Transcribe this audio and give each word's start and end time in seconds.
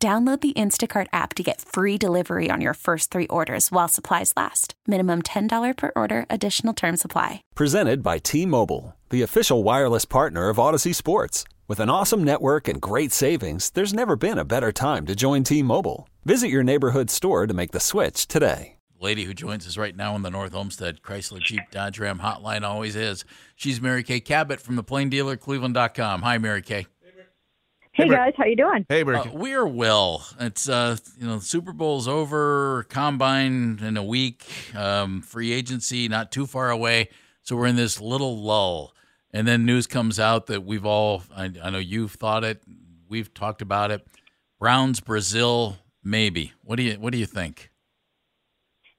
Download 0.00 0.40
the 0.40 0.52
Instacart 0.52 1.08
app 1.12 1.34
to 1.34 1.42
get 1.42 1.60
free 1.60 1.98
delivery 1.98 2.50
on 2.52 2.60
your 2.60 2.74
first 2.74 3.10
three 3.10 3.26
orders 3.26 3.72
while 3.72 3.88
supplies 3.88 4.32
last. 4.36 4.74
Minimum 4.86 5.22
$10 5.22 5.76
per 5.76 5.90
order, 5.96 6.24
additional 6.30 6.72
term 6.72 6.96
supply. 6.96 7.42
Presented 7.56 8.00
by 8.00 8.18
T 8.18 8.46
Mobile, 8.46 8.94
the 9.10 9.22
official 9.22 9.64
wireless 9.64 10.04
partner 10.04 10.50
of 10.50 10.58
Audacy 10.58 10.94
Sports. 10.94 11.42
With 11.66 11.80
an 11.80 11.90
awesome 11.90 12.22
network 12.22 12.68
and 12.68 12.80
great 12.80 13.10
savings, 13.10 13.70
there's 13.70 13.92
never 13.92 14.14
been 14.14 14.38
a 14.38 14.44
better 14.44 14.70
time 14.70 15.04
to 15.06 15.16
join 15.16 15.42
T 15.42 15.64
Mobile. 15.64 16.08
Visit 16.24 16.46
your 16.46 16.62
neighborhood 16.62 17.10
store 17.10 17.48
to 17.48 17.54
make 17.54 17.72
the 17.72 17.80
switch 17.80 18.28
today. 18.28 18.76
Lady 19.00 19.24
who 19.24 19.34
joins 19.34 19.66
us 19.66 19.76
right 19.76 19.96
now 19.96 20.14
on 20.14 20.22
the 20.22 20.30
North 20.30 20.54
Olmsted 20.54 21.02
Chrysler 21.02 21.40
Jeep 21.40 21.62
Dodge 21.72 21.98
Ram 21.98 22.20
hotline 22.20 22.62
always 22.62 22.94
is. 22.94 23.24
She's 23.56 23.80
Mary 23.80 24.04
Kay 24.04 24.20
Cabot 24.20 24.60
from 24.60 24.76
the 24.76 24.82
Plain 24.84 25.08
Dealer 25.08 25.36
Cleveland.com. 25.36 26.22
Hi, 26.22 26.38
Mary 26.38 26.62
Kay. 26.62 26.86
Hey, 27.98 28.08
guys, 28.08 28.32
how 28.36 28.44
you 28.44 28.54
doing? 28.54 28.86
Hey, 28.88 29.02
Rick. 29.02 29.26
Uh, 29.26 29.30
we're 29.32 29.66
well. 29.66 30.24
It's 30.38 30.68
uh, 30.68 30.96
you 31.18 31.26
know, 31.26 31.38
the 31.38 31.44
Super 31.44 31.72
Bowl's 31.72 32.06
over, 32.06 32.86
combine 32.88 33.80
in 33.82 33.96
a 33.96 34.04
week, 34.04 34.46
um, 34.76 35.20
free 35.20 35.52
agency 35.52 36.06
not 36.06 36.30
too 36.30 36.46
far 36.46 36.70
away. 36.70 37.08
So 37.42 37.56
we're 37.56 37.66
in 37.66 37.74
this 37.74 38.00
little 38.00 38.38
lull, 38.38 38.94
and 39.32 39.48
then 39.48 39.66
news 39.66 39.88
comes 39.88 40.20
out 40.20 40.46
that 40.46 40.64
we've 40.64 40.86
all, 40.86 41.24
I, 41.36 41.50
I 41.60 41.70
know 41.70 41.78
you've 41.78 42.12
thought 42.12 42.44
it, 42.44 42.62
we've 43.08 43.34
talked 43.34 43.62
about 43.62 43.90
it. 43.90 44.06
Browns, 44.60 45.00
Brazil, 45.00 45.78
maybe. 46.04 46.52
What 46.62 46.76
do 46.76 46.84
you 46.84 46.94
What 47.00 47.10
do 47.12 47.18
you 47.18 47.26
think? 47.26 47.72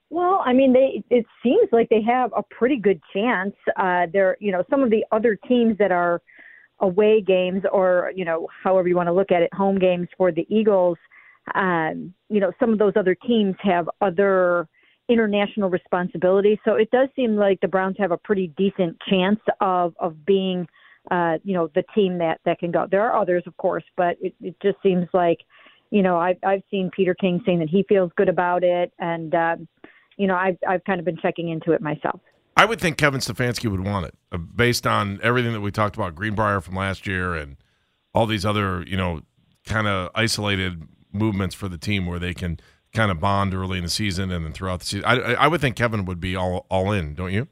Well, 0.10 0.44
I 0.46 0.52
mean, 0.52 0.74
they 0.74 1.04
it 1.10 1.26
seems 1.42 1.70
like 1.72 1.88
they 1.88 2.02
have 2.02 2.34
a 2.36 2.44
pretty 2.44 2.76
good 2.76 3.00
chance. 3.14 3.56
Uh, 3.78 4.08
they're, 4.12 4.36
you 4.42 4.52
know, 4.52 4.66
some 4.70 4.84
of 4.84 4.90
the 4.90 5.06
other 5.14 5.38
teams 5.48 5.78
that 5.78 5.94
are 5.94 6.22
away 6.82 7.22
games 7.22 7.64
or 7.72 8.12
you 8.16 8.26
know 8.26 8.48
however 8.64 8.88
you 8.88 8.96
want 8.96 9.08
to 9.08 9.14
look 9.14 9.32
at 9.32 9.42
it 9.42 9.54
home 9.54 9.78
games 9.78 10.08
for 10.18 10.32
the 10.32 10.46
eagles 10.50 10.98
um 11.56 12.14
you 12.30 12.40
know 12.40 12.52
some 12.60 12.72
of 12.72 12.80
those 12.80 12.94
other 12.96 13.16
teams 13.16 13.56
have 13.62 13.90
other 14.02 14.68
international 15.10 15.70
responsibilities. 15.70 16.60
So 16.64 16.76
it 16.76 16.90
does 16.92 17.10
seem 17.16 17.36
like 17.36 17.60
the 17.62 17.68
browns 17.68 17.96
have 18.00 18.12
a 18.12 18.18
pretty 18.18 18.54
decent 18.56 18.96
chance 19.10 19.40
of 19.60 19.94
of 20.00 20.26
being 20.26 20.68
uh 21.12 21.40
you 21.44 21.54
know 21.56 21.70
the 21.74 21.84
team 21.96 22.18
that 22.20 22.40
that 22.46 22.60
can 22.60 22.72
go. 22.72 22.86
There 22.90 23.02
are 23.02 23.20
others 23.20 23.44
of 23.48 23.58
course 23.58 23.84
but 23.98 24.18
it, 24.22 24.34
it 24.40 24.56
just 24.62 24.78
seems 24.84 25.08
like 25.14 25.40
you 25.90 26.04
know 26.04 26.18
i've 26.18 26.38
i've 26.46 26.62
seen 26.70 26.92
peter 26.96 27.16
king 27.16 27.42
saying 27.46 27.60
that 27.60 27.70
he 27.70 27.84
feels 27.90 28.12
good 28.16 28.30
about 28.30 28.64
it. 28.64 28.94
And 29.00 29.34
um 29.34 29.68
you 30.18 30.28
know 30.28 30.36
i've 30.36 30.58
i've 30.68 30.84
kind 30.84 31.00
of 31.00 31.06
been 31.06 31.18
checking 31.18 31.50
into 31.50 31.72
it 31.72 31.82
myself 31.82 32.22
I 32.60 32.66
would 32.66 32.82
think 32.82 32.98
Kevin 32.98 33.22
Stefanski 33.22 33.72
would 33.72 33.86
want 33.86 34.08
it 34.08 34.16
uh, 34.34 34.38
based 34.38 34.86
on 34.86 35.22
everything 35.24 35.54
that 35.54 35.62
we 35.62 35.72
talked 35.72 35.96
about 35.96 36.14
Greenbrier 36.14 36.60
from 36.60 36.76
last 36.76 37.08
year 37.08 37.34
and 37.34 37.56
all 38.14 38.26
these 38.26 38.46
other, 38.46 38.84
you 38.86 38.98
know, 38.98 39.22
kind 39.66 39.88
of 39.88 40.10
isolated 40.14 40.84
movements 41.14 41.56
for 41.56 41.70
the 41.70 41.78
team 41.78 42.06
where 42.06 42.20
they 42.20 42.34
can 42.34 42.60
kind 42.92 43.12
of 43.12 43.22
bond 43.22 43.54
early 43.54 43.78
in 43.78 43.86
the 43.86 43.90
season 43.90 44.30
and 44.30 44.44
then 44.44 44.52
throughout 44.52 44.82
the 44.82 44.86
season. 44.86 45.06
I, 45.06 45.36
I 45.36 45.48
would 45.48 45.62
think 45.62 45.78
Kevin 45.78 46.04
would 46.04 46.20
be 46.20 46.36
all 46.36 46.66
all 46.70 46.92
in, 46.92 47.14
don't 47.14 47.32
you? 47.32 47.48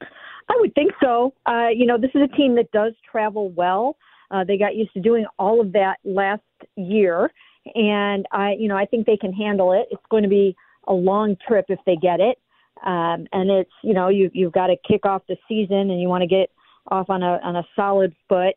I 0.00 0.56
would 0.58 0.74
think 0.74 0.90
so. 1.00 1.34
Uh, 1.46 1.68
you 1.72 1.86
know, 1.86 1.96
this 1.96 2.10
is 2.12 2.22
a 2.22 2.36
team 2.36 2.56
that 2.56 2.68
does 2.72 2.94
travel 3.08 3.50
well. 3.50 3.96
Uh, 4.32 4.42
they 4.42 4.58
got 4.58 4.74
used 4.74 4.92
to 4.94 5.00
doing 5.00 5.24
all 5.38 5.60
of 5.60 5.70
that 5.74 5.98
last 6.04 6.42
year, 6.74 7.30
and 7.76 8.26
I, 8.32 8.56
you 8.58 8.66
know, 8.66 8.76
I 8.76 8.86
think 8.86 9.06
they 9.06 9.16
can 9.16 9.32
handle 9.32 9.72
it. 9.72 9.86
It's 9.92 10.02
going 10.10 10.24
to 10.24 10.28
be 10.28 10.56
a 10.88 10.92
long 10.92 11.36
trip 11.46 11.66
if 11.68 11.78
they 11.86 11.94
get 11.94 12.18
it. 12.18 12.38
Um, 12.82 13.26
and 13.32 13.50
it's 13.50 13.70
you 13.82 13.94
know 13.94 14.08
you 14.08 14.30
you've 14.32 14.52
got 14.52 14.66
to 14.68 14.76
kick 14.76 15.06
off 15.06 15.22
the 15.28 15.36
season 15.48 15.90
and 15.90 16.00
you 16.00 16.08
want 16.08 16.22
to 16.22 16.26
get 16.26 16.50
off 16.90 17.10
on 17.10 17.22
a 17.22 17.38
on 17.42 17.56
a 17.56 17.66
solid 17.76 18.14
foot. 18.28 18.54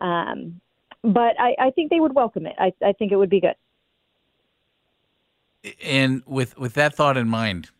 Um, 0.00 0.60
but 1.02 1.40
I, 1.40 1.54
I 1.58 1.70
think 1.70 1.90
they 1.90 2.00
would 2.00 2.14
welcome 2.14 2.46
it. 2.46 2.56
I, 2.58 2.72
I 2.84 2.92
think 2.92 3.12
it 3.12 3.16
would 3.16 3.30
be 3.30 3.40
good. 3.40 3.54
And 5.82 6.22
with 6.26 6.58
with 6.58 6.74
that 6.74 6.94
thought 6.94 7.16
in 7.16 7.28
mind, 7.28 7.70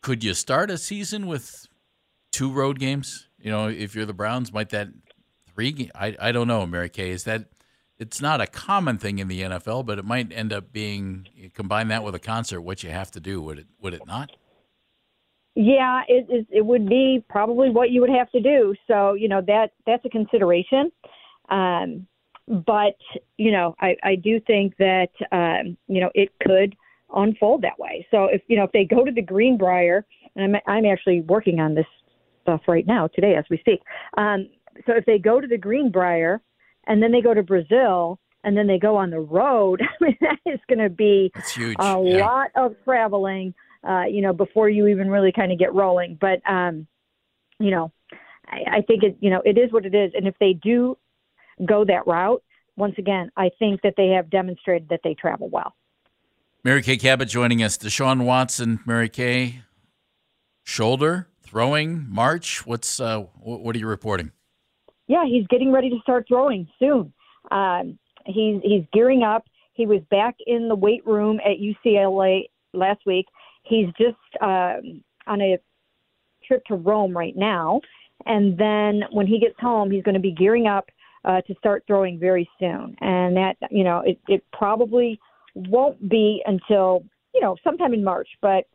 could 0.00 0.24
you 0.24 0.34
start 0.34 0.70
a 0.70 0.78
season 0.78 1.26
with 1.26 1.68
two 2.32 2.52
road 2.52 2.78
games? 2.78 3.28
You 3.38 3.50
know, 3.50 3.68
if 3.68 3.94
you're 3.94 4.06
the 4.06 4.14
Browns, 4.14 4.52
might 4.52 4.70
that 4.70 4.88
three? 5.52 5.90
I 5.94 6.16
I 6.20 6.32
don't 6.32 6.48
know, 6.48 6.66
Mary 6.66 6.88
Kay. 6.88 7.10
Is 7.10 7.24
that 7.24 7.46
it's 7.98 8.20
not 8.20 8.40
a 8.40 8.46
common 8.46 8.98
thing 8.98 9.18
in 9.18 9.28
the 9.28 9.42
NFL, 9.42 9.86
but 9.86 9.98
it 9.98 10.04
might 10.04 10.32
end 10.32 10.52
up 10.52 10.72
being 10.72 11.28
combine 11.54 11.88
that 11.88 12.02
with 12.02 12.14
a 12.14 12.20
concert. 12.20 12.60
What 12.60 12.82
you 12.82 12.90
have 12.90 13.10
to 13.12 13.20
do 13.20 13.40
would 13.42 13.58
it 13.60 13.66
would 13.80 13.94
it 13.94 14.06
not? 14.06 14.36
Yeah, 15.54 16.02
it, 16.08 16.26
it 16.28 16.46
it 16.50 16.66
would 16.66 16.88
be 16.88 17.24
probably 17.28 17.70
what 17.70 17.90
you 17.90 18.00
would 18.00 18.10
have 18.10 18.30
to 18.32 18.40
do. 18.40 18.74
So 18.88 19.14
you 19.14 19.28
know 19.28 19.40
that 19.46 19.70
that's 19.86 20.04
a 20.04 20.08
consideration. 20.08 20.90
Um, 21.48 22.06
but 22.48 22.96
you 23.38 23.52
know, 23.52 23.74
I 23.80 23.96
I 24.02 24.16
do 24.16 24.40
think 24.40 24.76
that 24.78 25.10
um, 25.30 25.76
you 25.86 26.00
know 26.00 26.10
it 26.14 26.30
could 26.42 26.74
unfold 27.14 27.62
that 27.62 27.78
way. 27.78 28.06
So 28.10 28.24
if 28.24 28.42
you 28.48 28.56
know 28.56 28.64
if 28.64 28.72
they 28.72 28.84
go 28.84 29.04
to 29.04 29.12
the 29.12 29.22
Greenbrier, 29.22 30.04
and 30.34 30.56
I'm 30.56 30.62
I'm 30.66 30.86
actually 30.86 31.20
working 31.20 31.60
on 31.60 31.74
this 31.74 31.86
stuff 32.42 32.62
right 32.66 32.86
now 32.86 33.06
today 33.08 33.36
as 33.36 33.44
we 33.48 33.58
speak. 33.58 33.80
Um, 34.18 34.48
so 34.86 34.94
if 34.96 35.06
they 35.06 35.18
go 35.18 35.40
to 35.40 35.46
the 35.46 35.56
Greenbrier, 35.58 36.42
and 36.88 37.00
then 37.00 37.12
they 37.12 37.20
go 37.20 37.32
to 37.32 37.44
Brazil, 37.44 38.18
and 38.42 38.56
then 38.56 38.66
they 38.66 38.78
go 38.78 38.96
on 38.96 39.10
the 39.10 39.20
road, 39.20 39.80
I 40.00 40.04
mean 40.04 40.16
that 40.20 40.38
is 40.46 40.60
going 40.68 40.80
to 40.80 40.90
be 40.90 41.32
huge. 41.54 41.78
a 41.78 41.82
Yeah. 41.82 42.26
lot 42.26 42.50
of 42.56 42.74
traveling 42.84 43.54
uh, 43.86 44.04
you 44.04 44.22
know, 44.22 44.32
before 44.32 44.68
you 44.68 44.86
even 44.86 45.10
really 45.10 45.32
kind 45.32 45.52
of 45.52 45.58
get 45.58 45.74
rolling. 45.74 46.18
But, 46.20 46.40
um, 46.50 46.86
you 47.58 47.70
know, 47.70 47.92
I, 48.46 48.78
I 48.78 48.80
think 48.82 49.02
it, 49.02 49.16
you 49.20 49.30
know, 49.30 49.42
it 49.44 49.58
is 49.58 49.72
what 49.72 49.86
it 49.86 49.94
is. 49.94 50.12
And 50.14 50.26
if 50.26 50.34
they 50.40 50.54
do 50.54 50.96
go 51.64 51.84
that 51.84 52.06
route, 52.06 52.42
once 52.76 52.94
again, 52.98 53.30
I 53.36 53.50
think 53.58 53.82
that 53.82 53.94
they 53.96 54.08
have 54.08 54.30
demonstrated 54.30 54.88
that 54.88 55.00
they 55.04 55.14
travel 55.14 55.48
well. 55.48 55.74
Mary 56.64 56.82
Kay 56.82 56.96
Cabot 56.96 57.28
joining 57.28 57.62
us. 57.62 57.76
Deshaun 57.76 58.24
Watson, 58.24 58.80
Mary 58.86 59.08
Kay, 59.08 59.60
shoulder 60.64 61.28
throwing 61.42 62.06
March. 62.08 62.66
What's 62.66 62.98
uh, 62.98 63.20
what 63.40 63.76
are 63.76 63.78
you 63.78 63.86
reporting? 63.86 64.32
Yeah, 65.06 65.24
he's 65.26 65.46
getting 65.48 65.70
ready 65.70 65.90
to 65.90 65.98
start 66.02 66.26
throwing 66.26 66.66
soon. 66.78 67.12
Um, 67.50 67.98
he's 68.24 68.60
he's 68.62 68.84
gearing 68.92 69.22
up. 69.22 69.44
He 69.74 69.86
was 69.86 70.00
back 70.10 70.36
in 70.46 70.68
the 70.68 70.74
weight 70.74 71.06
room 71.06 71.38
at 71.44 71.58
UCLA 71.58 72.44
last 72.72 73.00
week. 73.04 73.26
He's 73.64 73.86
just 73.98 74.16
um, 74.40 75.02
on 75.26 75.40
a 75.40 75.58
trip 76.46 76.64
to 76.66 76.74
Rome 76.74 77.16
right 77.16 77.36
now, 77.36 77.80
and 78.26 78.56
then 78.58 79.02
when 79.10 79.26
he 79.26 79.38
gets 79.38 79.58
home, 79.58 79.90
he's 79.90 80.02
going 80.02 80.14
to 80.14 80.20
be 80.20 80.32
gearing 80.32 80.66
up 80.66 80.88
uh, 81.24 81.40
to 81.42 81.54
start 81.58 81.84
throwing 81.86 82.18
very 82.18 82.48
soon. 82.58 82.96
And 83.00 83.36
that 83.36 83.56
you 83.70 83.84
know, 83.84 84.02
it, 84.04 84.18
it 84.28 84.44
probably 84.52 85.18
won't 85.54 86.08
be 86.08 86.42
until 86.46 87.04
you 87.34 87.40
know 87.40 87.56
sometime 87.64 87.94
in 87.94 88.04
March, 88.04 88.28
but 88.40 88.66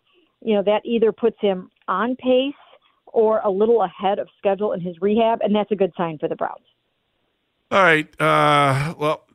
you 0.41 0.55
know 0.55 0.63
that 0.63 0.81
either 0.85 1.11
puts 1.11 1.37
him 1.39 1.69
on 1.87 2.15
pace 2.15 2.53
or 3.07 3.39
a 3.39 3.49
little 3.49 3.81
ahead 3.83 4.19
of 4.19 4.27
schedule 4.37 4.73
in 4.73 4.81
his 4.81 4.95
rehab, 5.01 5.39
and 5.41 5.55
that's 5.55 5.71
a 5.71 5.75
good 5.75 5.91
sign 5.97 6.17
for 6.17 6.27
the 6.27 6.35
Browns. 6.35 6.65
All 7.71 7.81
right. 7.81 8.07
Uh, 8.19 8.93
well, 8.97 9.25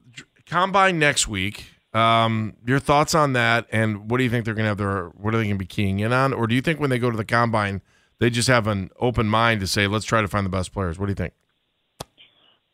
combine 0.47 0.99
next 0.99 1.29
week. 1.29 1.74
Um, 1.95 2.57
your 2.67 2.81
thoughts 2.81 3.15
on 3.15 3.35
that, 3.35 3.67
and 3.71 4.11
what 4.11 4.19
do 4.19 4.25
you 4.25 4.31
think 4.31 4.45
they're 4.45 4.55
going 4.55 4.65
to 4.65 4.69
have 4.69 4.79
their? 4.79 5.07
What 5.11 5.33
are 5.33 5.39
they 5.39 5.45
going 5.45 5.57
to 5.57 5.59
be 5.59 5.67
keying 5.67 6.01
in 6.01 6.13
on, 6.13 6.33
or 6.33 6.47
do 6.47 6.55
you 6.55 6.61
think 6.61 6.81
when 6.81 6.91
they 6.91 6.99
go 6.99 7.11
to 7.11 7.17
the 7.17 7.25
combine, 7.25 7.83
they 8.19 8.31
just 8.31 8.49
have 8.49 8.67
an 8.67 8.91
open 8.99 9.27
mind 9.29 9.61
to 9.61 9.67
say, 9.67 9.87
let's 9.87 10.05
try 10.05 10.21
to 10.21 10.29
find 10.29 10.45
the 10.45 10.51
best 10.51 10.73
players? 10.73 10.99
What 10.99 11.07
do 11.07 11.13
you 11.13 11.17
think? 11.17 11.35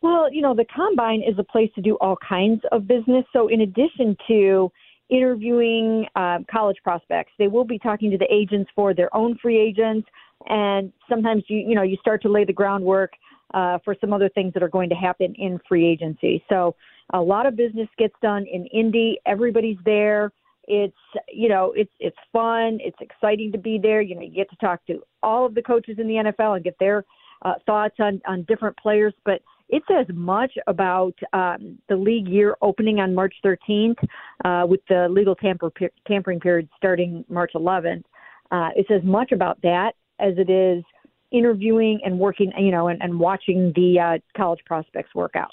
Well, 0.03 0.33
you 0.33 0.41
know, 0.41 0.55
the 0.55 0.65
combine 0.75 1.23
is 1.23 1.39
a 1.39 1.45
place 1.45 1.71
to 1.75 1.83
do 1.83 1.97
all 1.97 2.17
kinds 2.27 2.63
of 2.73 2.87
business. 2.87 3.25
So, 3.33 3.49
in 3.49 3.61
addition 3.61 4.17
to 4.29 4.73
interviewing 5.11 6.07
um, 6.17 6.47
college 6.51 6.79
prospects, 6.83 7.33
they 7.39 7.49
will 7.49 7.65
be 7.65 7.79
talking 7.79 8.11
to 8.11 8.19
the 8.19 8.33
agents 8.33 8.71
for 8.75 8.95
their 8.95 9.15
own 9.15 9.37
free 9.43 9.61
agents, 9.61 10.09
and 10.49 10.93
sometimes 11.09 11.45
you 11.49 11.59
you 11.59 11.75
know 11.75 11.83
you 11.83 11.99
start 12.01 12.23
to 12.23 12.31
lay 12.31 12.45
the 12.45 12.53
groundwork 12.53 13.13
uh, 13.53 13.79
for 13.85 13.95
some 14.01 14.15
other 14.15 14.31
things 14.31 14.55
that 14.55 14.63
are 14.63 14.69
going 14.69 14.89
to 14.89 14.95
happen 14.95 15.35
in 15.37 15.61
free 15.69 15.87
agency. 15.87 16.43
So, 16.49 16.75
a 17.13 17.21
lot 17.21 17.47
of 17.47 17.57
business 17.57 17.89
gets 17.99 18.15
done 18.23 18.47
in 18.51 18.67
Indy. 18.67 19.19
Everybody's 19.27 19.79
there. 19.85 20.33
It's 20.69 20.95
you 21.33 21.49
know 21.49 21.73
it's 21.75 21.93
it's 21.99 22.17
fun. 22.33 22.79
It's 22.81 22.99
exciting 23.01 23.51
to 23.53 23.59
be 23.59 23.79
there. 23.83 24.01
You 24.01 24.15
know 24.15 24.23
you 24.23 24.35
get 24.35 24.51
to 24.51 24.57
talk 24.57 24.85
to 24.87 25.03
all 25.23 25.47
of 25.47 25.55
the 25.55 25.63
coaches 25.63 25.97
in 25.99 26.07
the 26.07 26.15
NFL 26.15 26.57
and 26.57 26.65
get 26.65 26.77
their 26.79 27.05
uh, 27.43 27.55
thoughts 27.67 27.97
on 27.99 28.21
on 28.27 28.45
different 28.49 28.77
players. 28.77 29.15
But 29.25 29.43
it 29.71 29.83
says 29.89 30.07
much 30.13 30.53
about 30.67 31.15
um, 31.33 31.79
the 31.89 31.97
league 31.97 32.29
year 32.29 32.57
opening 32.61 32.99
on 32.99 33.15
March 33.15 33.35
13th, 33.45 33.97
uh, 34.45 34.67
with 34.67 34.81
the 34.89 35.09
legal 35.09 35.35
tamper, 35.35 35.71
tampering 36.07 36.41
period 36.41 36.69
starting 36.77 37.25
March 37.29 37.53
11th. 37.55 38.03
Uh, 38.51 38.71
it 38.75 38.87
says 38.89 39.01
much 39.05 39.31
about 39.31 39.61
that 39.63 39.93
as 40.19 40.35
it 40.37 40.51
is 40.51 40.83
interviewing 41.31 42.01
and 42.05 42.19
working, 42.19 42.53
you 42.59 42.73
know, 42.73 42.89
and, 42.89 43.01
and 43.01 43.19
watching 43.19 43.73
the 43.77 43.99
uh, 44.01 44.19
college 44.37 44.61
prospects 44.67 45.15
work 45.15 45.37
out. 45.37 45.53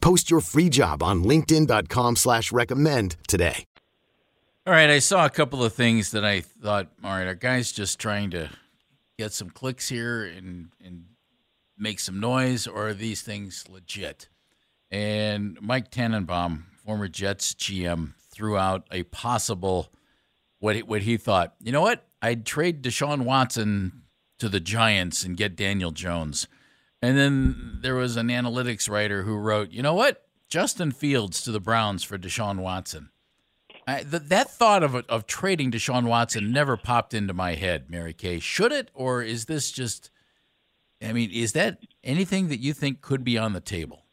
Post 0.00 0.30
your 0.30 0.40
free 0.40 0.68
job 0.68 1.02
on 1.02 1.24
LinkedIn.com 1.24 2.16
slash 2.16 2.52
recommend 2.52 3.16
today. 3.26 3.64
All 4.66 4.74
right, 4.74 4.90
I 4.90 4.98
saw 4.98 5.24
a 5.24 5.30
couple 5.30 5.64
of 5.64 5.72
things 5.72 6.10
that 6.10 6.26
I 6.26 6.40
thought, 6.40 6.88
all 7.02 7.12
right, 7.12 7.26
our 7.26 7.34
guys 7.34 7.72
just 7.72 7.98
trying 7.98 8.30
to 8.32 8.50
get 9.18 9.32
some 9.32 9.48
clicks 9.48 9.88
here 9.88 10.24
and, 10.24 10.68
and 10.84 11.04
make 11.78 11.98
some 12.00 12.20
noise, 12.20 12.66
or 12.66 12.88
are 12.88 12.94
these 12.94 13.22
things 13.22 13.64
legit? 13.70 14.28
And 14.90 15.58
Mike 15.62 15.90
Tannenbaum, 15.90 16.66
former 16.84 17.08
Jets 17.08 17.54
GM, 17.54 18.12
threw 18.30 18.58
out 18.58 18.86
a 18.90 19.04
possible 19.04 19.90
what 20.58 20.76
he, 20.76 20.82
what 20.82 21.02
he 21.02 21.16
thought. 21.16 21.54
You 21.62 21.72
know 21.72 21.80
what? 21.80 22.04
I'd 22.20 22.44
trade 22.44 22.82
Deshaun 22.82 23.22
Watson 23.22 24.02
to 24.38 24.48
the 24.48 24.60
Giants 24.60 25.24
and 25.24 25.36
get 25.36 25.56
Daniel 25.56 25.92
Jones. 25.92 26.46
And 27.00 27.16
then 27.16 27.78
there 27.82 27.94
was 27.94 28.16
an 28.16 28.28
analytics 28.28 28.90
writer 28.90 29.22
who 29.22 29.36
wrote, 29.36 29.70
you 29.70 29.82
know 29.82 29.94
what? 29.94 30.26
Justin 30.48 30.90
Fields 30.90 31.42
to 31.42 31.52
the 31.52 31.60
Browns 31.60 32.02
for 32.02 32.18
Deshaun 32.18 32.58
Watson. 32.58 33.10
I, 33.86 34.02
th- 34.02 34.24
that 34.24 34.50
thought 34.50 34.82
of 34.82 34.94
of 34.94 35.26
trading 35.26 35.70
Deshaun 35.70 36.04
Watson 36.04 36.52
never 36.52 36.76
popped 36.76 37.14
into 37.14 37.32
my 37.32 37.54
head, 37.54 37.88
Mary 37.88 38.12
Kay. 38.12 38.38
Should 38.38 38.70
it, 38.72 38.90
or 38.92 39.22
is 39.22 39.46
this 39.46 39.70
just? 39.70 40.10
I 41.02 41.12
mean, 41.12 41.30
is 41.30 41.52
that 41.52 41.78
anything 42.04 42.48
that 42.48 42.60
you 42.60 42.74
think 42.74 43.00
could 43.00 43.24
be 43.24 43.38
on 43.38 43.54
the 43.54 43.60
table? 43.60 44.04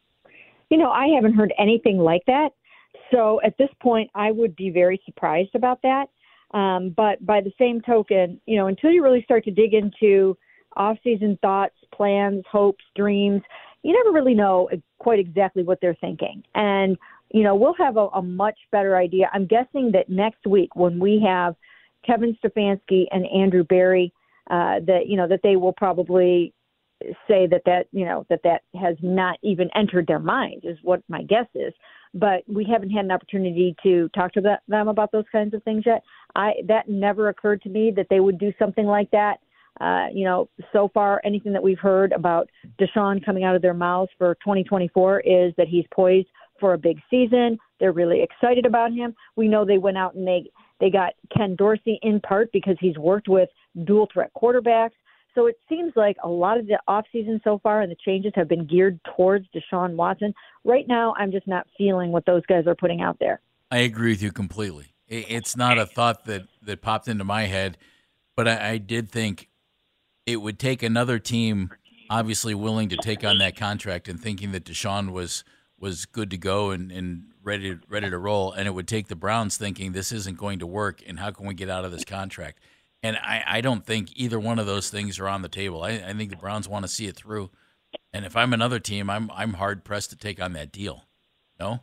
You 0.69 0.77
know, 0.77 0.91
I 0.91 1.07
haven't 1.07 1.33
heard 1.33 1.53
anything 1.57 1.97
like 1.97 2.21
that. 2.27 2.49
So 3.11 3.41
at 3.43 3.57
this 3.57 3.69
point, 3.81 4.09
I 4.15 4.31
would 4.31 4.55
be 4.55 4.69
very 4.69 5.01
surprised 5.05 5.55
about 5.55 5.81
that. 5.81 6.05
Um, 6.57 6.93
but 6.95 7.25
by 7.25 7.41
the 7.41 7.51
same 7.57 7.81
token, 7.81 8.39
you 8.45 8.57
know, 8.57 8.67
until 8.67 8.91
you 8.91 9.03
really 9.03 9.23
start 9.23 9.43
to 9.45 9.51
dig 9.51 9.73
into 9.73 10.37
off-season 10.75 11.37
thoughts, 11.41 11.75
plans, 11.93 12.43
hopes, 12.51 12.83
dreams, 12.95 13.41
you 13.83 13.93
never 13.93 14.11
really 14.11 14.33
know 14.33 14.69
quite 14.97 15.19
exactly 15.19 15.63
what 15.63 15.79
they're 15.81 15.97
thinking. 16.01 16.43
And 16.55 16.97
you 17.31 17.43
know, 17.43 17.55
we'll 17.55 17.75
have 17.75 17.97
a, 17.97 18.07
a 18.13 18.21
much 18.21 18.57
better 18.71 18.95
idea. 18.95 19.29
I'm 19.33 19.45
guessing 19.45 19.91
that 19.93 20.09
next 20.09 20.45
week 20.47 20.75
when 20.75 20.99
we 20.99 21.21
have 21.27 21.55
Kevin 22.05 22.37
Stefanski 22.43 23.05
and 23.11 23.25
Andrew 23.27 23.63
Berry, 23.63 24.13
uh, 24.49 24.79
that 24.85 25.07
you 25.07 25.17
know 25.17 25.27
that 25.27 25.41
they 25.43 25.55
will 25.55 25.73
probably 25.73 26.53
say 27.27 27.45
that 27.47 27.63
that 27.65 27.87
you 27.91 28.05
know 28.05 28.25
that 28.29 28.41
that 28.43 28.61
has 28.79 28.95
not 29.01 29.37
even 29.41 29.69
entered 29.75 30.07
their 30.07 30.19
minds 30.19 30.65
is 30.65 30.77
what 30.83 31.01
my 31.07 31.23
guess 31.23 31.47
is. 31.55 31.73
But 32.13 32.43
we 32.47 32.63
haven't 32.63 32.91
had 32.91 33.05
an 33.05 33.11
opportunity 33.11 33.75
to 33.83 34.07
talk 34.09 34.31
to 34.33 34.59
them 34.67 34.87
about 34.87 35.11
those 35.11 35.25
kinds 35.31 35.53
of 35.53 35.63
things 35.63 35.83
yet. 35.85 36.03
I 36.35 36.53
that 36.67 36.87
never 36.87 37.29
occurred 37.29 37.61
to 37.63 37.69
me 37.69 37.91
that 37.95 38.07
they 38.09 38.19
would 38.19 38.39
do 38.39 38.53
something 38.57 38.85
like 38.85 39.11
that. 39.11 39.39
Uh, 39.81 40.07
you 40.13 40.23
know, 40.23 40.49
so 40.71 40.89
far 40.93 41.21
anything 41.25 41.51
that 41.51 41.61
we've 41.61 41.79
heard 41.79 42.13
about 42.13 42.49
Deshaun 42.79 43.23
coming 43.25 43.43
out 43.43 43.55
of 43.55 43.61
their 43.61 43.73
mouths 43.73 44.11
for 44.17 44.35
2024 44.35 45.19
is 45.21 45.53
that 45.57 45.67
he's 45.67 45.85
poised 45.93 46.27
for 46.59 46.73
a 46.73 46.77
big 46.77 46.99
season. 47.09 47.57
They're 47.79 47.91
really 47.91 48.23
excited 48.23 48.65
about 48.65 48.93
him. 48.93 49.13
We 49.35 49.47
know 49.47 49.65
they 49.65 49.77
went 49.77 49.97
out 49.97 50.15
and 50.15 50.25
they 50.25 50.49
they 50.79 50.89
got 50.89 51.13
Ken 51.35 51.55
Dorsey 51.55 51.99
in 52.01 52.19
part 52.19 52.51
because 52.51 52.75
he's 52.79 52.97
worked 52.97 53.27
with 53.27 53.49
dual 53.85 54.07
threat 54.11 54.31
quarterbacks. 54.35 54.91
So 55.33 55.47
it 55.47 55.57
seems 55.67 55.93
like 55.95 56.15
a 56.23 56.29
lot 56.29 56.57
of 56.57 56.67
the 56.67 56.79
offseason 56.87 57.43
so 57.43 57.59
far 57.59 57.81
and 57.81 57.91
the 57.91 57.97
changes 58.05 58.31
have 58.35 58.47
been 58.47 58.65
geared 58.65 58.99
towards 59.15 59.45
Deshaun 59.53 59.95
Watson. 59.95 60.33
Right 60.63 60.87
now, 60.87 61.13
I'm 61.17 61.31
just 61.31 61.47
not 61.47 61.67
feeling 61.77 62.11
what 62.11 62.25
those 62.25 62.45
guys 62.45 62.67
are 62.67 62.75
putting 62.75 63.01
out 63.01 63.17
there. 63.19 63.41
I 63.69 63.79
agree 63.79 64.11
with 64.11 64.21
you 64.21 64.31
completely. 64.31 64.93
It's 65.07 65.55
not 65.55 65.77
a 65.77 65.85
thought 65.85 66.25
that, 66.25 66.47
that 66.63 66.81
popped 66.81 67.07
into 67.07 67.25
my 67.25 67.43
head, 67.43 67.77
but 68.35 68.47
I, 68.47 68.71
I 68.71 68.77
did 68.77 69.11
think 69.11 69.49
it 70.25 70.37
would 70.37 70.59
take 70.59 70.83
another 70.83 71.19
team, 71.19 71.71
obviously 72.09 72.53
willing 72.53 72.89
to 72.89 72.97
take 72.97 73.23
on 73.23 73.37
that 73.39 73.55
contract 73.55 74.07
and 74.07 74.19
thinking 74.19 74.51
that 74.51 74.65
Deshaun 74.65 75.11
was– 75.11 75.43
was 75.79 76.05
good 76.05 76.31
to 76.31 76.37
go 76.37 76.71
and, 76.71 76.91
and 76.91 77.25
ready 77.43 77.77
ready 77.89 78.09
to 78.09 78.17
roll, 78.17 78.51
and 78.51 78.67
it 78.67 78.71
would 78.71 78.87
take 78.87 79.07
the 79.07 79.15
Browns 79.15 79.57
thinking 79.57 79.91
this 79.91 80.11
isn't 80.11 80.37
going 80.37 80.59
to 80.59 80.67
work, 80.67 81.01
and 81.05 81.19
how 81.19 81.31
can 81.31 81.45
we 81.45 81.53
get 81.53 81.69
out 81.69 81.85
of 81.85 81.91
this 81.91 82.05
contract? 82.05 82.59
And 83.03 83.17
I, 83.17 83.43
I 83.45 83.61
don't 83.61 83.85
think 83.85 84.09
either 84.15 84.39
one 84.39 84.57
of 84.57 84.65
those 84.65 84.89
things 84.89 85.19
are 85.19 85.27
on 85.27 85.41
the 85.41 85.49
table. 85.49 85.83
I, 85.83 85.91
I 85.91 86.13
think 86.13 86.29
the 86.29 86.37
Browns 86.37 86.67
want 86.67 86.85
to 86.85 86.91
see 86.91 87.07
it 87.07 87.15
through, 87.15 87.51
and 88.13 88.25
if 88.25 88.35
I'm 88.35 88.53
another 88.53 88.79
team, 88.79 89.09
I'm 89.09 89.29
I'm 89.31 89.53
hard 89.53 89.83
pressed 89.83 90.09
to 90.11 90.15
take 90.15 90.41
on 90.41 90.53
that 90.53 90.71
deal. 90.71 91.03
No. 91.59 91.81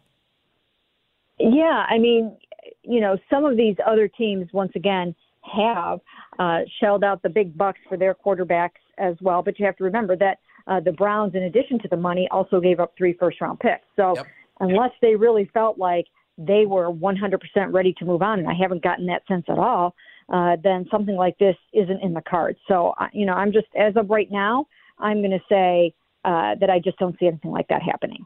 Yeah, 1.39 1.87
I 1.89 1.99
mean, 1.99 2.37
you 2.83 3.01
know, 3.01 3.19
some 3.31 3.45
of 3.45 3.57
these 3.57 3.77
other 3.87 4.09
teams 4.09 4.49
once 4.53 4.73
again 4.75 5.15
have 5.43 6.01
uh, 6.39 6.61
shelled 6.81 7.05
out 7.05 7.23
the 7.23 7.29
big 7.29 7.57
bucks 7.57 7.79
for 7.89 7.97
their 7.97 8.15
quarterbacks 8.15 8.81
as 8.99 9.17
well, 9.21 9.43
but 9.43 9.59
you 9.59 9.67
have 9.67 9.77
to 9.77 9.85
remember 9.85 10.17
that 10.17 10.39
uh, 10.67 10.81
the 10.81 10.93
Browns, 10.93 11.35
in 11.35 11.43
addition 11.43 11.79
to 11.81 11.89
the 11.89 11.97
money, 11.97 12.29
also 12.31 12.61
gave 12.61 12.81
up 12.81 12.95
three 12.97 13.15
first 13.15 13.41
round 13.41 13.59
picks. 13.61 13.85
So 13.97 14.15
yep. 14.17 14.27
unless 14.61 14.93
they 15.01 15.17
really 15.17 15.51
felt 15.53 15.79
like 15.79 16.07
they 16.39 16.67
were 16.67 16.91
100% 16.91 17.39
ready 17.73 17.93
to 17.95 18.05
move 18.05 18.23
on, 18.23 18.39
and 18.39 18.49
I 18.49 18.55
haven't 18.55 18.83
gotten 18.83 19.07
that 19.07 19.27
sense 19.27 19.45
at 19.49 19.59
all, 19.59 19.95
uh, 20.33 20.57
then 20.63 20.87
something 20.91 21.17
like 21.17 21.37
this 21.39 21.57
isn't 21.73 22.03
in 22.03 22.15
the 22.15 22.23
cards. 22.23 22.59
So, 22.69 22.95
you 23.13 23.27
know, 23.27 23.35
I'm 23.35 23.53
just, 23.53 23.67
as 23.79 23.95
of 23.97 24.09
right 24.09 24.31
now, 24.31 24.67
I'm 24.99 25.19
going 25.19 25.33
to 25.33 25.45
say 25.49 25.95
uh, 26.25 26.55
that 26.61 26.71
I 26.71 26.79
just 26.79 26.99
don't 26.99 27.19
see 27.19 27.27
anything 27.27 27.51
like 27.51 27.69
that 27.69 27.83
happening. 27.83 28.25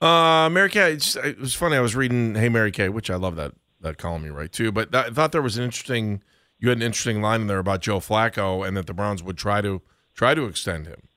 Uh, 0.00 0.48
Mary 0.50 0.68
Kay. 0.68 0.94
It's, 0.94 1.14
it 1.14 1.38
was 1.38 1.54
funny. 1.54 1.76
I 1.76 1.80
was 1.80 1.94
reading 1.94 2.34
Hey 2.34 2.48
Mary 2.48 2.72
Kay, 2.72 2.88
which 2.88 3.08
I 3.08 3.14
love 3.14 3.36
that 3.36 3.52
that 3.82 3.98
column 3.98 4.24
you 4.24 4.32
write 4.32 4.52
too. 4.52 4.72
But 4.72 4.94
I 4.94 5.10
thought 5.10 5.32
there 5.32 5.42
was 5.42 5.58
an 5.58 5.64
interesting. 5.64 6.22
You 6.58 6.68
had 6.68 6.78
an 6.78 6.82
interesting 6.82 7.20
line 7.20 7.40
in 7.40 7.46
there 7.48 7.58
about 7.58 7.82
Joe 7.82 7.98
Flacco 7.98 8.66
and 8.66 8.76
that 8.76 8.86
the 8.86 8.94
Browns 8.94 9.22
would 9.22 9.36
try 9.36 9.60
to 9.60 9.82
try 10.14 10.34
to 10.34 10.46
extend 10.46 10.86
him, 10.86 11.08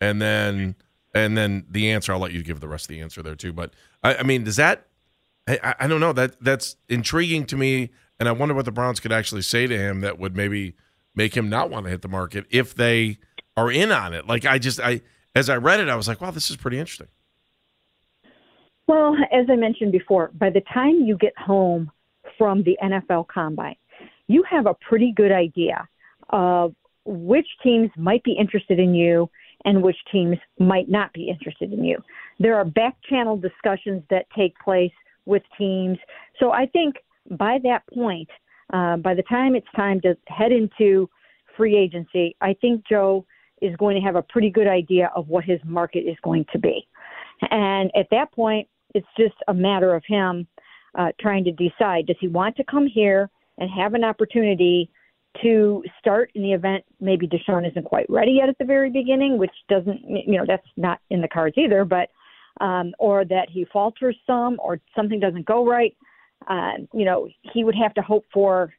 and 0.00 0.22
then 0.22 0.76
and 1.14 1.36
then 1.36 1.66
the 1.68 1.90
answer. 1.90 2.12
I'll 2.12 2.18
let 2.18 2.32
you 2.32 2.42
give 2.42 2.60
the 2.60 2.68
rest 2.68 2.84
of 2.84 2.88
the 2.88 3.00
answer 3.00 3.22
there 3.22 3.34
too. 3.34 3.52
But 3.52 3.72
I, 4.02 4.16
I 4.16 4.22
mean, 4.22 4.44
does 4.44 4.56
that? 4.56 4.86
I, 5.48 5.74
I 5.80 5.86
don't 5.86 6.00
know. 6.00 6.12
That 6.12 6.40
that's 6.40 6.76
intriguing 6.88 7.46
to 7.46 7.56
me, 7.56 7.90
and 8.18 8.28
I 8.28 8.32
wonder 8.32 8.54
what 8.54 8.64
the 8.64 8.72
Browns 8.72 9.00
could 9.00 9.12
actually 9.12 9.42
say 9.42 9.66
to 9.66 9.76
him 9.76 10.00
that 10.00 10.18
would 10.18 10.36
maybe 10.36 10.74
make 11.14 11.36
him 11.36 11.48
not 11.48 11.70
want 11.70 11.86
to 11.86 11.90
hit 11.90 12.02
the 12.02 12.08
market 12.08 12.46
if 12.50 12.74
they 12.74 13.18
are 13.56 13.70
in 13.70 13.92
on 13.92 14.14
it. 14.14 14.26
Like 14.26 14.46
I 14.46 14.58
just 14.58 14.80
I 14.80 15.02
as 15.34 15.48
I 15.48 15.56
read 15.56 15.80
it, 15.80 15.88
I 15.88 15.96
was 15.96 16.08
like, 16.08 16.20
wow, 16.20 16.30
this 16.30 16.50
is 16.50 16.56
pretty 16.56 16.78
interesting. 16.78 17.08
Well, 18.86 19.16
as 19.32 19.46
I 19.48 19.56
mentioned 19.56 19.92
before, 19.92 20.30
by 20.34 20.50
the 20.50 20.60
time 20.72 21.02
you 21.02 21.16
get 21.16 21.36
home 21.38 21.90
from 22.38 22.62
the 22.62 22.76
NFL 22.82 23.28
Combine, 23.28 23.76
you 24.28 24.44
have 24.48 24.66
a 24.66 24.74
pretty 24.74 25.12
good 25.14 25.32
idea 25.32 25.88
of 26.30 26.74
which 27.04 27.46
teams 27.62 27.90
might 27.96 28.22
be 28.22 28.32
interested 28.32 28.78
in 28.78 28.94
you 28.94 29.28
and 29.64 29.82
which 29.82 29.96
teams 30.10 30.36
might 30.58 30.88
not 30.88 31.12
be 31.12 31.28
interested 31.28 31.72
in 31.72 31.84
you. 31.84 31.98
There 32.38 32.56
are 32.56 32.64
back 32.64 32.96
channel 33.08 33.36
discussions 33.36 34.02
that 34.10 34.26
take 34.36 34.58
place 34.58 34.92
with 35.26 35.42
teams. 35.56 35.98
So 36.40 36.52
I 36.52 36.66
think 36.66 36.96
by 37.30 37.58
that 37.62 37.82
point, 37.92 38.28
uh, 38.72 38.96
by 38.96 39.14
the 39.14 39.22
time 39.22 39.54
it's 39.54 39.66
time 39.76 40.00
to 40.00 40.16
head 40.26 40.50
into 40.50 41.08
free 41.56 41.76
agency, 41.76 42.36
I 42.40 42.54
think 42.54 42.84
Joe 42.88 43.26
is 43.60 43.76
going 43.76 43.94
to 43.94 44.02
have 44.02 44.16
a 44.16 44.22
pretty 44.22 44.50
good 44.50 44.66
idea 44.66 45.10
of 45.14 45.28
what 45.28 45.44
his 45.44 45.60
market 45.64 46.00
is 46.00 46.16
going 46.22 46.46
to 46.52 46.58
be. 46.58 46.86
And 47.50 47.90
at 47.94 48.08
that 48.10 48.32
point, 48.32 48.68
it's 48.94 49.06
just 49.16 49.34
a 49.48 49.54
matter 49.54 49.94
of 49.94 50.02
him 50.06 50.46
uh, 50.96 51.12
trying 51.20 51.44
to 51.44 51.52
decide 51.52 52.06
does 52.06 52.16
he 52.20 52.28
want 52.28 52.56
to 52.56 52.64
come 52.64 52.86
here 52.86 53.30
and 53.58 53.70
have 53.70 53.94
an 53.94 54.04
opportunity 54.04 54.90
to 55.40 55.82
start 55.98 56.30
in 56.34 56.42
the 56.42 56.52
event 56.52 56.84
maybe 57.00 57.26
Deshaun 57.26 57.68
isn't 57.68 57.84
quite 57.84 58.06
ready 58.10 58.32
yet 58.32 58.48
at 58.48 58.58
the 58.58 58.64
very 58.64 58.90
beginning, 58.90 59.38
which 59.38 59.54
doesn't, 59.68 60.00
you 60.04 60.36
know, 60.36 60.44
that's 60.46 60.66
not 60.76 61.00
in 61.10 61.22
the 61.22 61.28
cards 61.28 61.56
either, 61.56 61.84
but, 61.84 62.10
um, 62.60 62.92
or 62.98 63.24
that 63.24 63.48
he 63.50 63.64
falters 63.72 64.16
some 64.26 64.58
or 64.62 64.78
something 64.94 65.18
doesn't 65.18 65.46
go 65.46 65.66
right. 65.66 65.96
Uh, 66.48 66.72
you 66.92 67.04
know, 67.04 67.28
he 67.54 67.64
would 67.64 67.74
have 67.74 67.94
to 67.94 68.02
hope 68.02 68.24
for 68.32 68.72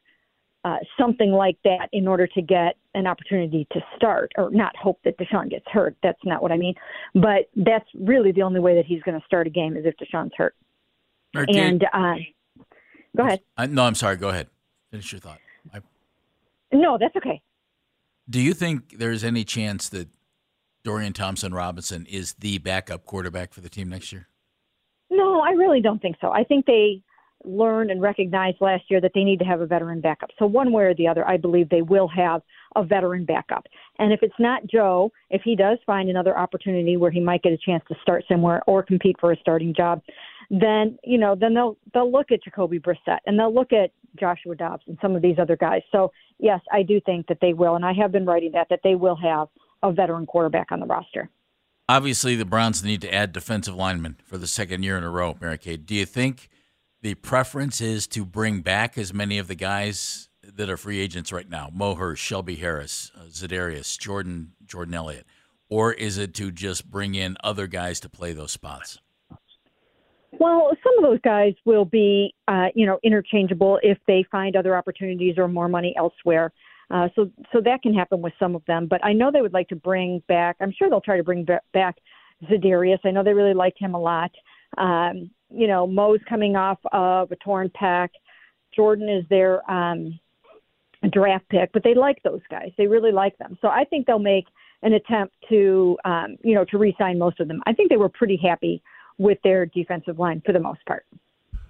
uh, 0.64 0.76
something 0.98 1.32
like 1.32 1.58
that 1.64 1.88
in 1.92 2.06
order 2.06 2.26
to 2.26 2.40
get 2.40 2.76
an 2.94 3.06
opportunity 3.06 3.66
to 3.72 3.80
start, 3.96 4.32
or 4.36 4.50
not 4.50 4.74
hope 4.76 4.98
that 5.04 5.18
Deshaun 5.18 5.50
gets 5.50 5.66
hurt. 5.70 5.96
That's 6.02 6.18
not 6.24 6.40
what 6.42 6.52
I 6.52 6.56
mean. 6.56 6.74
But 7.14 7.50
that's 7.56 7.88
really 8.00 8.32
the 8.32 8.42
only 8.42 8.60
way 8.60 8.74
that 8.76 8.86
he's 8.86 9.02
going 9.02 9.18
to 9.18 9.26
start 9.26 9.46
a 9.46 9.50
game 9.50 9.76
is 9.76 9.84
if 9.84 9.94
Deshaun's 9.96 10.32
hurt. 10.36 10.54
And 11.34 11.84
uh, 11.92 12.14
go 13.16 13.24
ahead. 13.24 13.40
I, 13.56 13.66
no, 13.66 13.84
I'm 13.84 13.94
sorry. 13.94 14.16
Go 14.16 14.28
ahead. 14.28 14.48
Finish 14.90 15.12
your 15.12 15.20
thought. 15.20 15.38
I, 15.72 15.80
no, 16.72 16.98
that's 16.98 17.16
okay. 17.16 17.40
Do 18.28 18.40
you 18.40 18.54
think 18.54 18.98
there's 18.98 19.24
any 19.24 19.44
chance 19.44 19.88
that 19.90 20.08
Dorian 20.82 21.12
Thompson 21.12 21.52
Robinson 21.52 22.06
is 22.06 22.34
the 22.34 22.58
backup 22.58 23.04
quarterback 23.04 23.52
for 23.52 23.60
the 23.60 23.68
team 23.68 23.88
next 23.88 24.12
year? 24.12 24.28
No, 25.10 25.40
I 25.40 25.50
really 25.50 25.80
don't 25.80 26.00
think 26.00 26.16
so. 26.20 26.30
I 26.30 26.44
think 26.44 26.66
they 26.66 27.02
learned 27.44 27.90
and 27.90 28.00
recognized 28.00 28.58
last 28.60 28.84
year 28.88 29.00
that 29.00 29.12
they 29.14 29.24
need 29.24 29.38
to 29.38 29.44
have 29.44 29.60
a 29.60 29.66
veteran 29.66 30.00
backup. 30.00 30.30
So 30.38 30.46
one 30.46 30.72
way 30.72 30.84
or 30.84 30.94
the 30.94 31.08
other, 31.08 31.26
I 31.26 31.36
believe 31.36 31.68
they 31.68 31.82
will 31.82 32.08
have 32.08 32.42
a 32.76 32.84
veteran 32.84 33.24
backup. 33.24 33.66
And 33.98 34.12
if 34.12 34.22
it's 34.22 34.34
not 34.38 34.66
Joe, 34.66 35.12
if 35.30 35.42
he 35.42 35.56
does 35.56 35.78
find 35.86 36.08
another 36.08 36.36
opportunity 36.36 36.96
where 36.96 37.10
he 37.10 37.20
might 37.20 37.42
get 37.42 37.52
a 37.52 37.58
chance 37.58 37.84
to 37.88 37.94
start 38.02 38.24
somewhere 38.28 38.62
or 38.66 38.82
compete 38.82 39.16
for 39.20 39.32
a 39.32 39.36
starting 39.36 39.74
job, 39.74 40.02
then 40.50 40.98
you 41.04 41.18
know 41.18 41.34
then 41.34 41.54
they'll 41.54 41.76
they'll 41.92 42.10
look 42.10 42.30
at 42.30 42.42
Jacoby 42.44 42.78
Brissett 42.78 43.18
and 43.26 43.38
they'll 43.38 43.54
look 43.54 43.72
at 43.72 43.90
Joshua 44.18 44.54
Dobbs 44.54 44.84
and 44.86 44.98
some 45.00 45.16
of 45.16 45.22
these 45.22 45.36
other 45.38 45.56
guys. 45.56 45.82
So 45.90 46.12
yes, 46.38 46.60
I 46.72 46.82
do 46.82 47.00
think 47.00 47.26
that 47.28 47.38
they 47.40 47.52
will, 47.52 47.76
and 47.76 47.84
I 47.84 47.92
have 47.94 48.12
been 48.12 48.26
writing 48.26 48.52
that 48.52 48.68
that 48.70 48.80
they 48.84 48.94
will 48.94 49.16
have 49.16 49.48
a 49.82 49.92
veteran 49.92 50.26
quarterback 50.26 50.70
on 50.70 50.80
the 50.80 50.86
roster. 50.86 51.30
Obviously, 51.88 52.34
the 52.34 52.46
Browns 52.46 52.82
need 52.82 53.02
to 53.02 53.12
add 53.12 53.32
defensive 53.32 53.74
linemen 53.74 54.16
for 54.24 54.38
the 54.38 54.46
second 54.46 54.82
year 54.82 54.96
in 54.96 55.04
a 55.04 55.10
row. 55.10 55.36
Mary 55.40 55.58
Kay, 55.58 55.76
do 55.76 55.94
you 55.94 56.06
think? 56.06 56.48
The 57.04 57.14
preference 57.16 57.82
is 57.82 58.06
to 58.06 58.24
bring 58.24 58.62
back 58.62 58.96
as 58.96 59.12
many 59.12 59.36
of 59.36 59.46
the 59.46 59.54
guys 59.54 60.30
that 60.42 60.70
are 60.70 60.76
free 60.78 61.00
agents 61.00 61.30
right 61.30 61.50
now 61.50 61.68
Mo 61.70 61.94
Hurst, 61.94 62.22
Shelby 62.22 62.56
Harris, 62.56 63.12
uh, 63.14 63.26
Za'Darius, 63.26 63.98
Jordan, 63.98 64.52
Jordan 64.64 64.94
Elliott? 64.94 65.26
Or 65.68 65.92
is 65.92 66.16
it 66.16 66.32
to 66.36 66.50
just 66.50 66.90
bring 66.90 67.14
in 67.14 67.36
other 67.44 67.66
guys 67.66 68.00
to 68.00 68.08
play 68.08 68.32
those 68.32 68.52
spots? 68.52 68.98
Well, 70.32 70.70
some 70.82 70.96
of 70.96 71.04
those 71.04 71.20
guys 71.22 71.52
will 71.66 71.84
be, 71.84 72.34
uh, 72.48 72.68
you 72.74 72.86
know, 72.86 72.98
interchangeable 73.02 73.78
if 73.82 73.98
they 74.06 74.24
find 74.32 74.56
other 74.56 74.74
opportunities 74.74 75.36
or 75.36 75.46
more 75.46 75.68
money 75.68 75.94
elsewhere. 75.98 76.52
Uh, 76.90 77.08
so, 77.14 77.30
so 77.52 77.60
that 77.60 77.82
can 77.82 77.92
happen 77.92 78.22
with 78.22 78.32
some 78.38 78.54
of 78.54 78.64
them. 78.64 78.86
But 78.88 79.04
I 79.04 79.12
know 79.12 79.30
they 79.30 79.42
would 79.42 79.52
like 79.52 79.68
to 79.68 79.76
bring 79.76 80.22
back. 80.26 80.56
I'm 80.58 80.72
sure 80.72 80.88
they'll 80.88 81.02
try 81.02 81.18
to 81.18 81.22
bring 81.22 81.46
back 81.74 81.96
Za'Darius. 82.44 83.00
I 83.04 83.10
know 83.10 83.22
they 83.22 83.34
really 83.34 83.54
liked 83.54 83.78
him 83.78 83.94
a 83.94 84.00
lot. 84.00 84.30
Um, 84.78 85.30
you 85.54 85.66
know, 85.66 85.86
Mo's 85.86 86.20
coming 86.28 86.56
off 86.56 86.78
of 86.92 87.30
a 87.32 87.36
torn 87.36 87.70
pec. 87.70 88.08
Jordan 88.74 89.08
is 89.08 89.24
their 89.30 89.68
um, 89.70 90.18
draft 91.10 91.48
pick, 91.48 91.72
but 91.72 91.84
they 91.84 91.94
like 91.94 92.22
those 92.22 92.40
guys. 92.50 92.70
They 92.76 92.86
really 92.86 93.12
like 93.12 93.36
them. 93.38 93.56
So 93.60 93.68
I 93.68 93.84
think 93.84 94.06
they'll 94.06 94.18
make 94.18 94.46
an 94.82 94.92
attempt 94.92 95.34
to, 95.48 95.96
um, 96.04 96.36
you 96.42 96.54
know, 96.54 96.64
to 96.66 96.78
re-sign 96.78 97.18
most 97.18 97.40
of 97.40 97.48
them. 97.48 97.62
I 97.66 97.72
think 97.72 97.90
they 97.90 97.96
were 97.96 98.08
pretty 98.08 98.36
happy 98.36 98.82
with 99.18 99.38
their 99.44 99.66
defensive 99.66 100.18
line 100.18 100.42
for 100.44 100.52
the 100.52 100.60
most 100.60 100.84
part. 100.86 101.06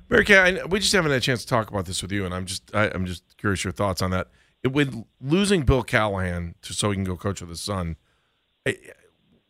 Mary 0.09 0.25
Kay, 0.25 0.62
we 0.69 0.79
just 0.81 0.93
haven't 0.93 1.11
had 1.11 1.19
a 1.19 1.21
chance 1.21 1.43
to 1.43 1.47
talk 1.47 1.71
about 1.71 1.87
this 1.87 2.03
with 2.03 2.12
you, 2.12 2.25
and 2.25 2.35
I'm 2.35 2.47
just 2.47 2.75
I, 2.75 2.87
am 2.88 3.07
just 3.07 3.37
curious 3.38 3.64
your 3.64 3.73
thoughts 3.73 4.03
on 4.03 4.11
that. 4.11 4.29
It, 4.62 4.73
with 4.73 5.05
losing 5.21 5.62
Bill 5.62 5.83
Callahan 5.83 6.55
to 6.62 6.73
so 6.73 6.91
he 6.91 6.97
can 6.97 7.05
go 7.05 7.17
coach 7.17 7.41
with 7.41 7.50
his 7.50 7.61
son, 7.61 7.97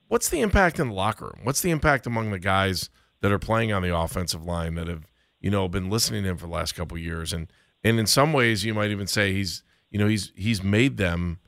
what's 0.08 0.28
the 0.28 0.40
impact 0.40 0.78
in 0.78 0.88
the 0.88 0.94
locker 0.94 1.26
room? 1.26 1.40
What's 1.44 1.60
the 1.60 1.70
impact 1.70 2.06
among 2.06 2.30
the 2.30 2.38
guys– 2.38 2.90
that 3.24 3.32
are 3.32 3.38
playing 3.38 3.72
on 3.72 3.80
the 3.80 3.96
offensive 3.96 4.44
line 4.44 4.74
that 4.74 4.86
have 4.86 5.06
you 5.40 5.50
know 5.50 5.66
been 5.66 5.88
listening 5.88 6.24
to 6.24 6.28
him 6.28 6.36
for 6.36 6.44
the 6.44 6.52
last 6.52 6.74
couple 6.74 6.98
years, 6.98 7.32
and 7.32 7.50
and 7.82 7.98
in 7.98 8.06
some 8.06 8.34
ways 8.34 8.66
you 8.66 8.74
might 8.74 8.90
even 8.90 9.06
say 9.06 9.32
he's 9.32 9.62
you 9.90 9.98
know 9.98 10.06
he's 10.06 10.30
he's 10.36 10.62
made 10.62 10.98
them 10.98 11.38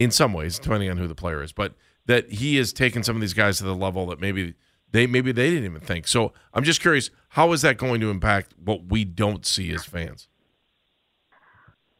in 0.00 0.10
some 0.10 0.32
ways 0.32 0.58
depending 0.58 0.90
on 0.90 0.96
who 0.96 1.06
the 1.06 1.14
player 1.14 1.40
is, 1.40 1.52
but 1.52 1.74
that 2.06 2.28
he 2.28 2.56
has 2.56 2.72
taken 2.72 3.04
some 3.04 3.14
of 3.14 3.20
these 3.20 3.34
guys 3.34 3.58
to 3.58 3.62
the 3.62 3.72
level 3.72 4.04
that 4.06 4.20
maybe 4.20 4.54
they 4.90 5.06
maybe 5.06 5.30
they 5.30 5.50
didn't 5.50 5.64
even 5.64 5.80
think. 5.80 6.08
So 6.08 6.32
I'm 6.52 6.64
just 6.64 6.80
curious, 6.80 7.10
how 7.28 7.52
is 7.52 7.62
that 7.62 7.78
going 7.78 8.00
to 8.00 8.10
impact 8.10 8.54
what 8.58 8.86
we 8.86 9.04
don't 9.04 9.46
see 9.46 9.72
as 9.72 9.84
fans? 9.84 10.26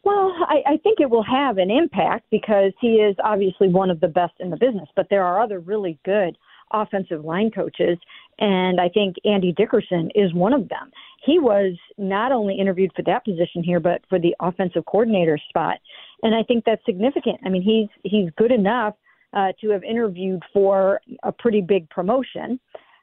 Well, 0.03 0.35
I, 0.49 0.63
I 0.67 0.77
think 0.79 0.99
it 0.99 1.11
will 1.11 1.23
have 1.23 1.59
an 1.59 1.71
impact 1.71 2.27
because 2.33 2.73
he 2.81 2.95
is 2.95 3.15
obviously 3.23 3.69
one 3.69 3.89
of 3.89 4.01
the 4.01 4.09
best 4.09 4.33
in 4.41 4.51
the 4.51 4.57
business, 4.57 4.89
but 4.97 5.07
there 5.11 5.23
are 5.23 5.41
other 5.41 5.61
really 5.61 6.01
good 6.05 6.37
offensive 6.73 7.25
line 7.25 7.51
coaches, 7.51 7.99
and 8.39 8.81
I 8.81 8.89
think 8.89 9.17
Andy 9.25 9.53
Dickerson 9.53 10.11
is 10.15 10.33
one 10.35 10.53
of 10.53 10.69
them. 10.69 10.91
He 11.25 11.39
was 11.39 11.77
not 11.99 12.33
only 12.33 12.59
interviewed 12.59 12.93
for 12.97 13.03
that 13.03 13.25
position 13.25 13.63
here, 13.63 13.81
but 13.81 14.01
for 14.09 14.19
the 14.19 14.35
offensive 14.41 14.85
coordinator 14.87 15.39
spot, 15.49 15.79
and 16.23 16.35
I 16.35 16.43
think 16.43 16.65
that's 16.65 16.85
significant. 16.85 17.41
I 17.45 17.49
mean, 17.49 17.63
he's 17.63 17.89
he's 18.11 18.31
good 18.37 18.53
enough 18.53 18.95
uh, 19.33 19.53
to 19.61 19.71
have 19.71 19.85
interviewed 19.85 20.43
for 20.53 21.01
a 21.23 21.33
pretty 21.33 21.61
big 21.61 21.89
promotion. 21.91 22.59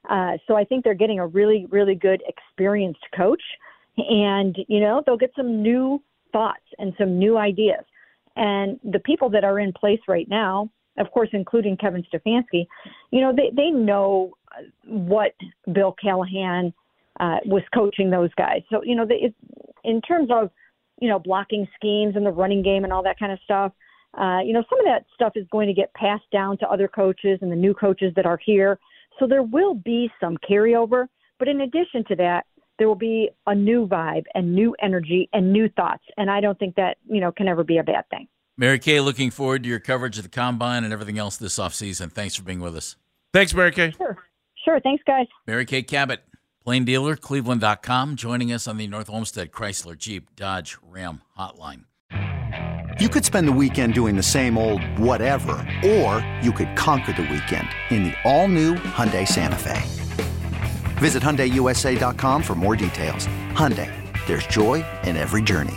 Uh, 0.08 0.32
so 0.46 0.56
I 0.56 0.64
think 0.64 0.84
they're 0.84 0.94
getting 0.94 1.18
a 1.18 1.26
really, 1.26 1.66
really 1.70 1.94
good 1.94 2.22
experienced 2.26 3.04
coach, 3.16 3.42
and 3.96 4.56
you 4.68 4.80
know 4.80 5.02
they'll 5.04 5.16
get 5.16 5.32
some 5.36 5.62
new 5.62 6.02
thoughts 6.32 6.64
and 6.78 6.94
some 6.98 7.18
new 7.18 7.36
ideas. 7.36 7.84
And 8.36 8.78
the 8.84 9.00
people 9.00 9.28
that 9.30 9.44
are 9.44 9.58
in 9.58 9.72
place 9.72 10.00
right 10.08 10.28
now, 10.28 10.70
of 11.00 11.10
course, 11.10 11.30
including 11.32 11.76
Kevin 11.76 12.04
Stefanski, 12.12 12.66
you 13.10 13.20
know, 13.20 13.32
they, 13.34 13.50
they 13.56 13.70
know 13.70 14.32
what 14.84 15.32
Bill 15.72 15.94
Callahan 16.00 16.72
uh, 17.18 17.38
was 17.44 17.62
coaching 17.74 18.10
those 18.10 18.30
guys. 18.34 18.62
So, 18.70 18.82
you 18.84 18.94
know, 18.94 19.06
they, 19.06 19.32
in 19.84 20.00
terms 20.02 20.28
of, 20.30 20.50
you 21.00 21.08
know, 21.08 21.18
blocking 21.18 21.66
schemes 21.76 22.14
and 22.16 22.24
the 22.24 22.30
running 22.30 22.62
game 22.62 22.84
and 22.84 22.92
all 22.92 23.02
that 23.02 23.18
kind 23.18 23.32
of 23.32 23.38
stuff, 23.44 23.72
uh, 24.18 24.40
you 24.44 24.52
know, 24.52 24.64
some 24.68 24.80
of 24.80 24.86
that 24.86 25.04
stuff 25.14 25.32
is 25.36 25.46
going 25.50 25.68
to 25.68 25.74
get 25.74 25.92
passed 25.94 26.28
down 26.32 26.58
to 26.58 26.68
other 26.68 26.88
coaches 26.88 27.38
and 27.42 27.50
the 27.50 27.56
new 27.56 27.74
coaches 27.74 28.12
that 28.16 28.26
are 28.26 28.38
here. 28.44 28.78
So 29.18 29.26
there 29.26 29.42
will 29.42 29.74
be 29.74 30.10
some 30.20 30.36
carryover. 30.48 31.06
But 31.38 31.48
in 31.48 31.62
addition 31.62 32.04
to 32.08 32.16
that, 32.16 32.44
there 32.78 32.88
will 32.88 32.94
be 32.94 33.30
a 33.46 33.54
new 33.54 33.86
vibe 33.86 34.24
and 34.34 34.54
new 34.54 34.74
energy 34.82 35.28
and 35.32 35.52
new 35.52 35.68
thoughts. 35.70 36.02
And 36.16 36.30
I 36.30 36.40
don't 36.40 36.58
think 36.58 36.74
that, 36.76 36.96
you 37.06 37.20
know, 37.20 37.30
can 37.30 37.46
ever 37.46 37.62
be 37.62 37.78
a 37.78 37.84
bad 37.84 38.04
thing. 38.10 38.26
Mary 38.56 38.78
Kay, 38.78 39.00
looking 39.00 39.30
forward 39.30 39.62
to 39.62 39.68
your 39.68 39.80
coverage 39.80 40.18
of 40.18 40.24
the 40.24 40.28
combine 40.30 40.84
and 40.84 40.92
everything 40.92 41.18
else 41.18 41.36
this 41.36 41.58
offseason. 41.58 42.12
Thanks 42.12 42.34
for 42.34 42.42
being 42.42 42.60
with 42.60 42.76
us. 42.76 42.96
Thanks, 43.32 43.54
Mary 43.54 43.72
Kay. 43.72 43.92
Sure. 43.96 44.18
Sure. 44.64 44.80
Thanks, 44.80 45.02
guys. 45.06 45.26
Mary 45.46 45.64
Kay 45.64 45.82
Cabot, 45.82 46.20
Plain 46.62 46.84
Dealer, 46.84 47.16
Cleveland.com, 47.16 48.16
joining 48.16 48.52
us 48.52 48.68
on 48.68 48.76
the 48.76 48.86
North 48.86 49.08
Olmsted 49.08 49.50
Chrysler 49.50 49.96
Jeep 49.96 50.34
Dodge 50.36 50.76
Ram 50.82 51.22
Hotline. 51.38 51.84
You 53.00 53.08
could 53.08 53.24
spend 53.24 53.48
the 53.48 53.52
weekend 53.52 53.94
doing 53.94 54.14
the 54.14 54.22
same 54.22 54.58
old 54.58 54.82
whatever, 54.98 55.52
or 55.84 56.26
you 56.42 56.52
could 56.52 56.76
conquer 56.76 57.14
the 57.14 57.22
weekend 57.22 57.68
in 57.88 58.04
the 58.04 58.14
all 58.24 58.46
new 58.46 58.74
Hyundai 58.74 59.26
Santa 59.26 59.56
Fe. 59.56 59.80
Visit 60.98 61.22
HyundaiUSA.com 61.22 62.42
for 62.42 62.54
more 62.54 62.76
details. 62.76 63.26
Hyundai, 63.52 63.90
there's 64.26 64.46
joy 64.48 64.84
in 65.04 65.16
every 65.16 65.40
journey. 65.40 65.76